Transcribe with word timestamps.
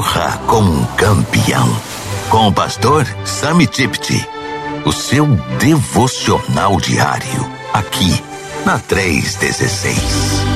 Corra 0.00 0.38
como 0.46 0.72
um 0.72 0.84
campeão. 0.96 1.68
Com 2.30 2.48
o 2.48 2.52
pastor 2.54 3.06
Sami 3.22 3.66
Tipti. 3.66 4.26
O 4.86 4.92
seu 4.92 5.26
devocional 5.58 6.80
diário. 6.80 7.52
Aqui 7.74 8.24
na 8.64 8.78
316. 8.78 10.49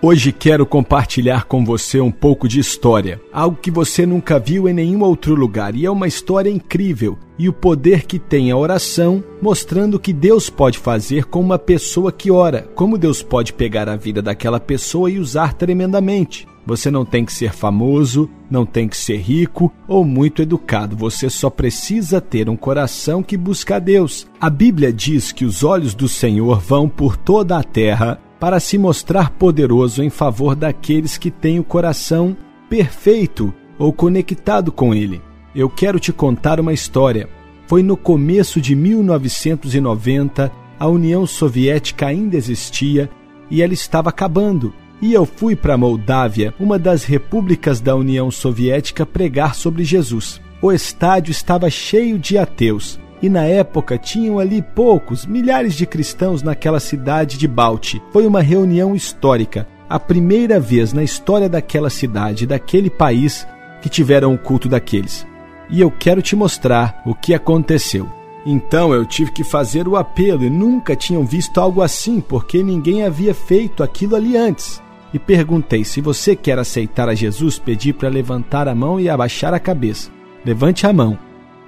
Hoje 0.00 0.30
quero 0.30 0.64
compartilhar 0.64 1.46
com 1.46 1.64
você 1.64 2.00
um 2.00 2.12
pouco 2.12 2.46
de 2.46 2.60
história, 2.60 3.20
algo 3.32 3.58
que 3.60 3.68
você 3.68 4.06
nunca 4.06 4.38
viu 4.38 4.68
em 4.68 4.72
nenhum 4.72 5.02
outro 5.02 5.34
lugar, 5.34 5.74
e 5.74 5.84
é 5.84 5.90
uma 5.90 6.06
história 6.06 6.48
incrível 6.48 7.18
e 7.36 7.48
o 7.48 7.52
poder 7.52 8.06
que 8.06 8.16
tem 8.16 8.52
a 8.52 8.56
oração, 8.56 9.24
mostrando 9.42 9.94
o 9.94 9.98
que 9.98 10.12
Deus 10.12 10.48
pode 10.48 10.78
fazer 10.78 11.24
com 11.24 11.40
uma 11.40 11.58
pessoa 11.58 12.12
que 12.12 12.30
ora, 12.30 12.62
como 12.76 12.96
Deus 12.96 13.24
pode 13.24 13.52
pegar 13.52 13.88
a 13.88 13.96
vida 13.96 14.22
daquela 14.22 14.60
pessoa 14.60 15.10
e 15.10 15.18
usar 15.18 15.52
tremendamente. 15.54 16.46
Você 16.64 16.92
não 16.92 17.04
tem 17.04 17.24
que 17.24 17.32
ser 17.32 17.52
famoso, 17.52 18.30
não 18.48 18.64
tem 18.64 18.86
que 18.86 18.96
ser 18.96 19.16
rico 19.16 19.72
ou 19.88 20.04
muito 20.04 20.42
educado. 20.42 20.94
Você 20.96 21.30
só 21.30 21.48
precisa 21.48 22.20
ter 22.20 22.48
um 22.48 22.56
coração 22.56 23.22
que 23.22 23.38
busca 23.38 23.76
a 23.76 23.78
Deus. 23.78 24.28
A 24.38 24.50
Bíblia 24.50 24.92
diz 24.92 25.32
que 25.32 25.46
os 25.46 25.64
olhos 25.64 25.94
do 25.94 26.06
Senhor 26.06 26.60
vão 26.60 26.88
por 26.88 27.16
toda 27.16 27.56
a 27.56 27.64
terra 27.64 28.20
para 28.38 28.60
se 28.60 28.78
mostrar 28.78 29.30
poderoso 29.30 30.02
em 30.02 30.10
favor 30.10 30.54
daqueles 30.54 31.18
que 31.18 31.30
têm 31.30 31.58
o 31.58 31.64
coração 31.64 32.36
perfeito 32.68 33.52
ou 33.78 33.92
conectado 33.92 34.70
com 34.70 34.94
Ele. 34.94 35.20
Eu 35.54 35.68
quero 35.68 35.98
te 35.98 36.12
contar 36.12 36.60
uma 36.60 36.72
história. 36.72 37.28
Foi 37.66 37.82
no 37.82 37.96
começo 37.96 38.60
de 38.60 38.74
1990, 38.74 40.52
a 40.78 40.86
União 40.86 41.26
Soviética 41.26 42.06
ainda 42.06 42.36
existia 42.36 43.10
e 43.50 43.62
ela 43.62 43.72
estava 43.72 44.10
acabando 44.10 44.72
e 45.00 45.12
eu 45.12 45.24
fui 45.24 45.54
para 45.54 45.74
a 45.74 45.78
Moldávia, 45.78 46.52
uma 46.58 46.78
das 46.78 47.04
repúblicas 47.04 47.80
da 47.80 47.94
União 47.94 48.30
Soviética, 48.30 49.06
pregar 49.06 49.54
sobre 49.54 49.84
Jesus. 49.84 50.40
O 50.60 50.72
estádio 50.72 51.30
estava 51.30 51.70
cheio 51.70 52.18
de 52.18 52.36
ateus. 52.36 52.98
E 53.20 53.28
na 53.28 53.44
época 53.44 53.98
tinham 53.98 54.38
ali 54.38 54.62
poucos, 54.62 55.26
milhares 55.26 55.74
de 55.74 55.86
cristãos 55.86 56.42
naquela 56.42 56.78
cidade 56.78 57.36
de 57.36 57.48
Balti. 57.48 58.02
Foi 58.12 58.26
uma 58.26 58.40
reunião 58.40 58.94
histórica, 58.94 59.66
a 59.88 59.98
primeira 59.98 60.60
vez 60.60 60.92
na 60.92 61.02
história 61.02 61.48
daquela 61.48 61.90
cidade, 61.90 62.46
daquele 62.46 62.88
país, 62.90 63.46
que 63.82 63.88
tiveram 63.88 64.34
o 64.34 64.38
culto 64.38 64.68
daqueles. 64.68 65.26
E 65.70 65.80
eu 65.80 65.90
quero 65.90 66.22
te 66.22 66.36
mostrar 66.36 67.02
o 67.04 67.14
que 67.14 67.34
aconteceu. 67.34 68.08
Então 68.46 68.94
eu 68.94 69.04
tive 69.04 69.32
que 69.32 69.44
fazer 69.44 69.88
o 69.88 69.96
apelo 69.96 70.44
e 70.44 70.50
nunca 70.50 70.94
tinham 70.94 71.24
visto 71.24 71.60
algo 71.60 71.82
assim, 71.82 72.20
porque 72.20 72.62
ninguém 72.62 73.04
havia 73.04 73.34
feito 73.34 73.82
aquilo 73.82 74.14
ali 74.14 74.36
antes 74.36 74.80
e 75.12 75.18
perguntei: 75.18 75.84
se 75.84 76.00
você 76.00 76.36
quer 76.36 76.58
aceitar 76.58 77.08
a 77.08 77.14
Jesus, 77.14 77.58
pedi 77.58 77.92
para 77.92 78.08
levantar 78.08 78.68
a 78.68 78.74
mão 78.74 79.00
e 79.00 79.08
abaixar 79.08 79.54
a 79.54 79.60
cabeça. 79.60 80.10
Levante 80.44 80.86
a 80.86 80.92
mão. 80.92 81.18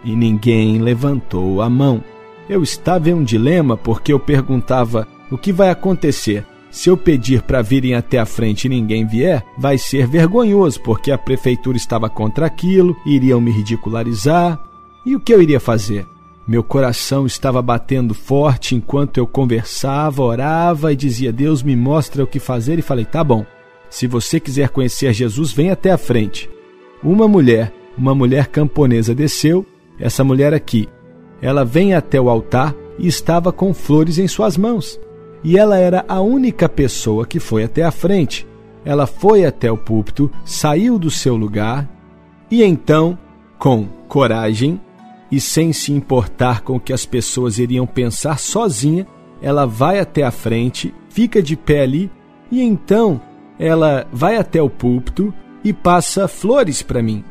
E 0.04 0.16
ninguém 0.16 0.78
levantou 0.78 1.60
a 1.60 1.68
mão. 1.68 2.02
Eu 2.48 2.62
estava 2.62 3.10
em 3.10 3.14
um 3.14 3.22
dilema 3.22 3.76
porque 3.76 4.12
eu 4.12 4.18
perguntava: 4.18 5.06
o 5.30 5.38
que 5.38 5.52
vai 5.52 5.70
acontecer? 5.70 6.44
Se 6.70 6.88
eu 6.88 6.96
pedir 6.96 7.42
para 7.42 7.62
virem 7.62 7.94
até 7.94 8.18
a 8.18 8.26
frente 8.26 8.66
e 8.66 8.68
ninguém 8.68 9.04
vier, 9.04 9.44
vai 9.58 9.76
ser 9.76 10.06
vergonhoso, 10.06 10.80
porque 10.80 11.10
a 11.10 11.18
prefeitura 11.18 11.76
estava 11.76 12.08
contra 12.08 12.46
aquilo, 12.46 12.96
iriam 13.04 13.40
me 13.40 13.50
ridicularizar. 13.50 14.58
E 15.04 15.16
o 15.16 15.20
que 15.20 15.34
eu 15.34 15.42
iria 15.42 15.58
fazer? 15.58 16.06
Meu 16.46 16.62
coração 16.62 17.26
estava 17.26 17.60
batendo 17.60 18.14
forte 18.14 18.74
enquanto 18.74 19.18
eu 19.18 19.26
conversava, 19.26 20.22
orava 20.22 20.92
e 20.92 20.96
dizia: 20.96 21.32
Deus 21.32 21.62
me 21.62 21.76
mostra 21.76 22.24
o 22.24 22.26
que 22.26 22.38
fazer. 22.38 22.78
E 22.78 22.82
falei: 22.82 23.04
Tá 23.04 23.22
bom, 23.22 23.44
se 23.88 24.06
você 24.06 24.38
quiser 24.38 24.68
conhecer 24.68 25.12
Jesus, 25.12 25.52
vem 25.52 25.70
até 25.70 25.90
a 25.90 25.98
frente. 25.98 26.48
Uma 27.02 27.26
mulher, 27.26 27.72
uma 27.96 28.14
mulher 28.14 28.46
camponesa 28.46 29.14
desceu, 29.14 29.66
essa 30.00 30.24
mulher 30.24 30.54
aqui. 30.54 30.88
Ela 31.42 31.64
vem 31.64 31.94
até 31.94 32.20
o 32.20 32.28
altar 32.28 32.74
e 32.98 33.06
estava 33.06 33.52
com 33.52 33.72
flores 33.72 34.18
em 34.18 34.26
suas 34.26 34.56
mãos. 34.56 34.98
E 35.44 35.58
ela 35.58 35.78
era 35.78 36.04
a 36.08 36.20
única 36.20 36.68
pessoa 36.68 37.26
que 37.26 37.38
foi 37.38 37.64
até 37.64 37.82
a 37.82 37.90
frente. 37.90 38.46
Ela 38.84 39.06
foi 39.06 39.44
até 39.44 39.70
o 39.70 39.76
púlpito, 39.76 40.30
saiu 40.44 40.98
do 40.98 41.10
seu 41.10 41.36
lugar 41.36 41.88
e 42.50 42.64
então, 42.64 43.16
com 43.58 43.86
coragem, 44.08 44.80
e 45.30 45.40
sem 45.40 45.72
se 45.72 45.92
importar 45.92 46.62
com 46.62 46.76
o 46.76 46.80
que 46.80 46.92
as 46.92 47.06
pessoas 47.06 47.58
iriam 47.58 47.86
pensar 47.86 48.38
sozinha, 48.38 49.06
ela 49.40 49.66
vai 49.66 50.00
até 50.00 50.24
a 50.24 50.30
frente, 50.30 50.92
fica 51.08 51.40
de 51.40 51.56
pé 51.56 51.82
ali 51.82 52.10
e 52.50 52.60
então 52.60 53.20
ela 53.58 54.06
vai 54.12 54.36
até 54.36 54.60
o 54.60 54.68
púlpito 54.68 55.32
e 55.62 55.72
passa 55.72 56.26
flores 56.26 56.82
para 56.82 57.02
mim. 57.02 57.22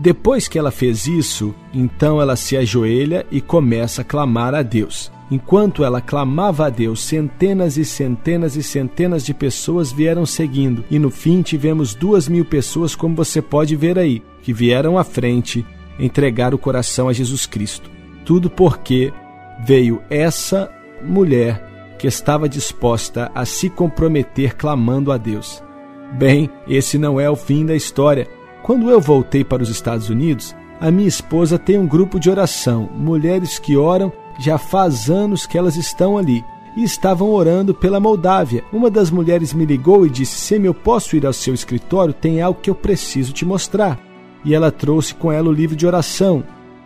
Depois 0.00 0.46
que 0.46 0.58
ela 0.58 0.70
fez 0.70 1.08
isso, 1.08 1.52
então 1.74 2.22
ela 2.22 2.36
se 2.36 2.56
ajoelha 2.56 3.26
e 3.32 3.40
começa 3.40 4.02
a 4.02 4.04
clamar 4.04 4.54
a 4.54 4.62
Deus. 4.62 5.10
Enquanto 5.30 5.84
ela 5.84 6.00
clamava 6.00 6.66
a 6.66 6.70
Deus, 6.70 7.02
centenas 7.02 7.76
e 7.76 7.84
centenas 7.84 8.56
e 8.56 8.62
centenas 8.62 9.24
de 9.26 9.34
pessoas 9.34 9.90
vieram 9.90 10.24
seguindo, 10.24 10.84
e 10.88 10.98
no 10.98 11.10
fim 11.10 11.42
tivemos 11.42 11.94
duas 11.94 12.28
mil 12.28 12.44
pessoas, 12.44 12.94
como 12.94 13.16
você 13.16 13.42
pode 13.42 13.74
ver 13.74 13.98
aí, 13.98 14.22
que 14.40 14.52
vieram 14.52 14.96
à 14.96 15.04
frente 15.04 15.66
entregar 15.98 16.54
o 16.54 16.58
coração 16.58 17.08
a 17.08 17.12
Jesus 17.12 17.44
Cristo. 17.44 17.90
Tudo 18.24 18.48
porque 18.48 19.12
veio 19.66 20.00
essa 20.08 20.70
mulher 21.02 21.96
que 21.98 22.06
estava 22.06 22.48
disposta 22.48 23.30
a 23.34 23.44
se 23.44 23.68
comprometer 23.68 24.54
clamando 24.54 25.10
a 25.10 25.18
Deus. 25.18 25.62
Bem, 26.16 26.48
esse 26.68 26.96
não 26.96 27.20
é 27.20 27.28
o 27.28 27.36
fim 27.36 27.66
da 27.66 27.74
história. 27.74 28.28
Quando 28.62 28.90
eu 28.90 29.00
voltei 29.00 29.44
para 29.44 29.62
os 29.62 29.68
Estados 29.68 30.10
Unidos, 30.10 30.54
a 30.80 30.90
minha 30.90 31.08
esposa 31.08 31.58
tem 31.58 31.78
um 31.78 31.86
grupo 31.86 32.20
de 32.20 32.30
oração, 32.30 32.88
mulheres 32.94 33.58
que 33.58 33.76
oram 33.76 34.12
já 34.38 34.58
faz 34.58 35.10
anos 35.10 35.46
que 35.46 35.58
elas 35.58 35.76
estão 35.76 36.16
ali 36.16 36.44
e 36.76 36.84
estavam 36.84 37.30
orando 37.30 37.74
pela 37.74 37.98
Moldávia. 37.98 38.62
Uma 38.72 38.90
das 38.90 39.10
mulheres 39.10 39.52
me 39.52 39.64
ligou 39.64 40.06
e 40.06 40.10
disse: 40.10 40.38
Se 40.38 40.64
eu 40.64 40.74
posso 40.74 41.16
ir 41.16 41.26
ao 41.26 41.32
seu 41.32 41.54
escritório, 41.54 42.14
tem 42.14 42.40
algo 42.40 42.60
que 42.60 42.70
eu 42.70 42.74
preciso 42.74 43.32
te 43.32 43.44
mostrar 43.44 43.98
e 44.44 44.54
ela 44.54 44.70
trouxe 44.70 45.14
com 45.14 45.30
ela 45.32 45.48
o 45.48 45.52
livro 45.52 45.76
de 45.76 45.86
oração. 45.86 46.44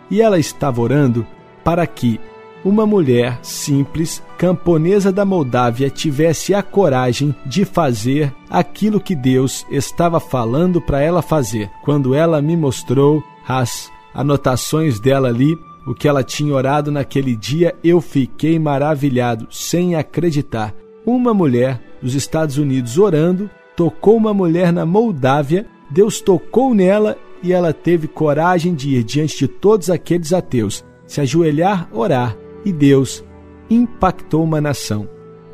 E 0.09 0.21
ela 0.21 0.37
estava 0.37 0.81
orando 0.81 1.25
para 1.63 1.85
que 1.87 2.19
uma 2.63 2.85
mulher 2.85 3.39
simples, 3.41 4.23
camponesa 4.37 5.11
da 5.11 5.25
Moldávia, 5.25 5.89
tivesse 5.89 6.53
a 6.53 6.63
coragem 6.63 7.35
de 7.45 7.65
fazer 7.65 8.33
aquilo 8.49 9.01
que 9.01 9.15
Deus 9.15 9.65
estava 9.69 10.19
falando 10.19 10.79
para 10.79 11.01
ela 11.01 11.21
fazer. 11.21 11.69
Quando 11.83 12.15
ela 12.15 12.41
me 12.41 12.55
mostrou 12.55 13.23
as 13.47 13.91
anotações 14.13 14.99
dela 14.99 15.27
ali, 15.27 15.57
o 15.85 15.93
que 15.93 16.07
ela 16.07 16.23
tinha 16.23 16.53
orado 16.53 16.91
naquele 16.91 17.35
dia, 17.35 17.75
eu 17.83 17.99
fiquei 17.99 18.57
maravilhado, 18.57 19.47
sem 19.51 19.95
acreditar. 19.95 20.73
Uma 21.05 21.33
mulher 21.33 21.81
dos 22.01 22.15
Estados 22.15 22.57
Unidos 22.57 22.97
orando, 22.97 23.49
tocou 23.75 24.15
uma 24.15 24.33
mulher 24.33 24.71
na 24.71 24.85
Moldávia, 24.85 25.65
Deus 25.89 26.21
tocou 26.21 26.73
nela 26.73 27.17
e 27.41 27.51
ela 27.51 27.73
teve 27.73 28.07
coragem 28.07 28.73
de 28.73 28.95
ir 28.95 29.03
diante 29.03 29.37
de 29.37 29.47
todos 29.49 29.89
aqueles 29.89 30.31
ateus, 30.31 30.85
se 31.05 31.19
ajoelhar, 31.19 31.89
orar, 31.91 32.37
e 32.65 32.71
Deus 32.71 33.23
impactou 33.69 34.43
uma 34.43 34.61
nação. 34.61 35.07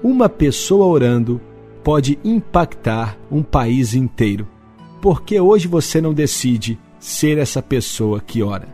Uma 0.04 0.30
pessoa 0.30 0.86
orando 0.86 1.42
pode 1.84 2.20
impactar 2.24 3.18
um 3.32 3.44
país 3.44 3.94
inteiro. 3.94 4.48
Porque 5.02 5.40
hoje 5.40 5.68
você 5.68 6.02
não 6.02 6.14
decide 6.14 6.80
ser 7.00 7.38
essa 7.38 7.62
pessoa 7.62 8.20
que 8.20 8.44
ora? 8.44 8.68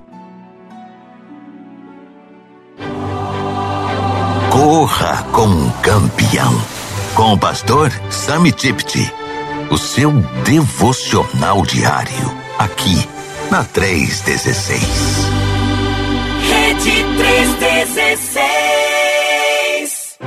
Corra 4.52 5.24
como 5.32 5.56
um 5.56 5.70
campeão. 5.82 6.54
Com 7.16 7.34
o 7.34 7.38
pastor 7.38 7.92
Sami 8.10 8.52
Tipti. 8.52 9.12
O 9.72 9.78
seu 9.78 10.12
devocional 10.44 11.64
diário 11.64 12.46
aqui 12.58 13.08
na 13.50 13.64
316. 13.64 15.55
Rede 16.56 17.04
316. 17.18 20.18